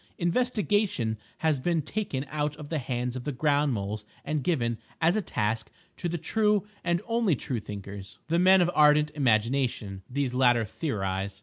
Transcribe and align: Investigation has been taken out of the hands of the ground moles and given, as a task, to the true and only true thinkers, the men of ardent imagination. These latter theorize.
Investigation 0.17 1.19
has 1.37 1.59
been 1.59 1.83
taken 1.83 2.25
out 2.29 2.55
of 2.55 2.69
the 2.69 2.79
hands 2.79 3.15
of 3.15 3.23
the 3.23 3.31
ground 3.31 3.71
moles 3.71 4.03
and 4.25 4.43
given, 4.43 4.79
as 4.99 5.15
a 5.15 5.21
task, 5.21 5.69
to 5.97 6.09
the 6.09 6.17
true 6.17 6.65
and 6.83 7.03
only 7.05 7.35
true 7.35 7.59
thinkers, 7.59 8.17
the 8.27 8.39
men 8.39 8.61
of 8.61 8.71
ardent 8.73 9.11
imagination. 9.11 10.01
These 10.09 10.33
latter 10.33 10.65
theorize. 10.65 11.39